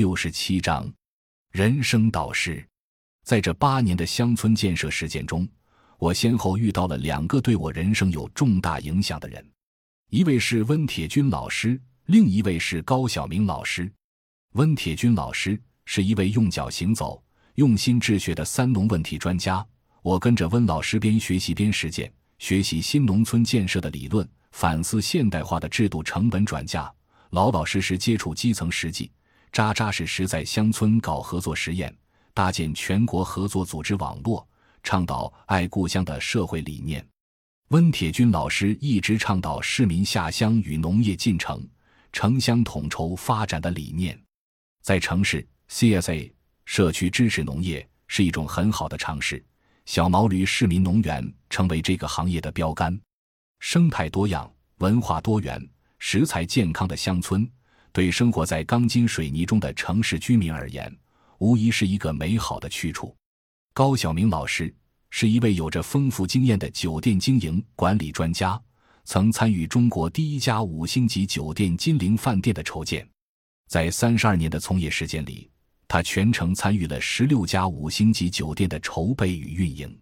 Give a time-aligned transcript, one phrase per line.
[0.00, 0.90] 六十七章，
[1.52, 2.66] 人生导师。
[3.22, 5.46] 在这八年的乡村建设实践中，
[5.98, 9.46] 我先后遇到了两个对我人生有重大影响的人，
[10.08, 13.92] 一位是温铁军老师，另一位是高晓明老师。
[14.52, 17.22] 温铁军老师是一位用脚行走、
[17.56, 19.62] 用心治学的三农问题专家。
[20.00, 26.90] 我跟着温老师边学习边实践，学习新农村建设的理论，反思现代化的制度成本转嫁。
[27.32, 29.12] 老老实实接触基层实际，
[29.52, 31.94] 扎扎实实在乡村搞合作实验，
[32.32, 34.46] 搭建全国合作组织网络，
[34.82, 37.04] 倡导爱故乡的社会理念。
[37.68, 41.66] 温铁军老师一直倡导市民下乡与农业进城、
[42.12, 44.20] 城乡统筹发展的理念。
[44.82, 46.32] 在城市，CSA
[46.64, 49.44] 社区支持农业是一种很好的尝试。
[49.86, 52.98] 小毛驴市民农园成为这个行业的标杆。
[53.58, 55.68] 生态多样、文化多元。
[56.02, 57.46] 食材健康的乡村，
[57.92, 60.94] 对生活在钢筋水泥中的城市居民而言，
[61.38, 63.14] 无疑是一个美好的去处。
[63.72, 64.72] 高晓明老师
[65.10, 68.60] 是一位有着丰富经验的酒店经营管理专家，
[69.04, 73.08] 曾参与中国第一家五星级酒店金陵饭店的筹建。
[73.68, 75.48] 在三十二年的从业时间里，
[75.88, 79.98] 他全程参与了十六家五星级酒店的筹备与运营。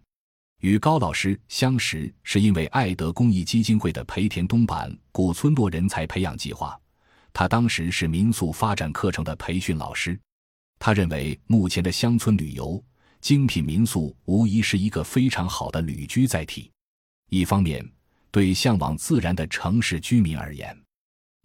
[0.61, 6.77] 与高老师相识，是因为爱德公益基金会的培田东版古村落人才培养计划。
[7.39, 10.19] 他当时是民宿发展课程的培训老师。
[10.77, 12.83] 他认为，目前的乡村旅游
[13.21, 16.69] 精品民宿无疑是一个非常好的旅居载体。
[17.29, 17.89] 一方面，
[18.29, 20.77] 对向往自然的城市居民而言，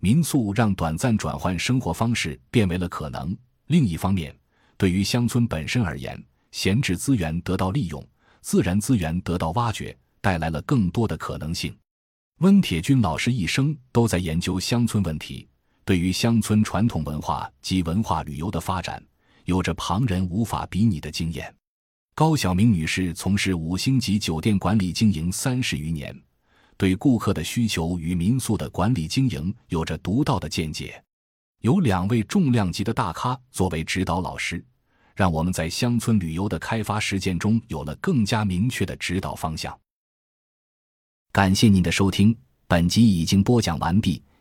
[0.00, 3.32] 民宿让短暂转换生活方式变为了可能；
[3.68, 4.36] 另一方面，
[4.76, 6.20] 对于乡村本身而言，
[6.50, 8.04] 闲置资源得到利用。
[8.40, 11.72] 自然资源得到挖掘，带来了更多的可能性。
[12.40, 15.46] 温铁军老师一生都在研究乡村问题，
[15.84, 19.02] 对于乡村传统文化及文化旅游的发展，
[19.44, 21.54] 有着旁人无法比拟的经验。
[22.14, 26.18] 高晓明女士从事五星级酒店管理经营三十余年，
[26.76, 31.02] 对顾客的需求与民宿的管理经营有着独到的见解。
[31.60, 34.64] 有两位重量级的大咖作为指导老师。
[35.14, 39.78] 让我们在乡村旅游的开发实践中有了更加明确的指导方向。
[41.30, 42.36] 感谢您的收听，
[42.66, 44.20] 本集已经播讲完毕。